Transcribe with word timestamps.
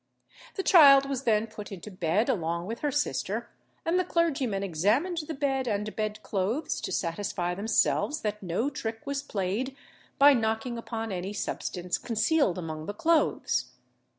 The 0.55 0.63
child 0.63 1.07
was 1.07 1.25
then 1.25 1.45
put 1.45 1.71
into 1.71 1.91
bed 1.91 2.27
along 2.27 2.65
with 2.65 2.79
her 2.79 2.89
sister, 2.91 3.51
and 3.85 3.99
the 3.99 4.03
clergymen 4.03 4.63
examined 4.63 5.19
the 5.27 5.35
bed 5.35 5.67
and 5.67 5.95
bed 5.95 6.23
clothes 6.23 6.81
to 6.81 6.91
satisfy 6.91 7.53
themselves 7.53 8.21
that 8.21 8.41
no 8.41 8.71
trick 8.71 9.05
was 9.05 9.21
played, 9.21 9.75
by 10.17 10.33
knocking 10.33 10.75
upon 10.79 11.11
any 11.11 11.33
substance 11.33 11.99
concealed 11.99 12.57
among 12.57 12.87
the 12.87 12.95
clothes. 12.95 13.73